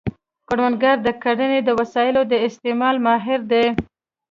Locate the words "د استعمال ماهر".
2.31-3.39